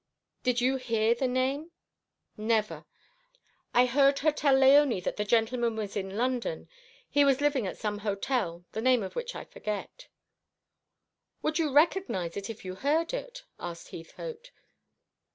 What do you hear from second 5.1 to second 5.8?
the gentleman